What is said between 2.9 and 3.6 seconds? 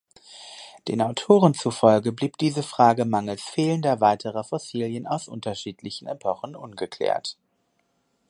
mangels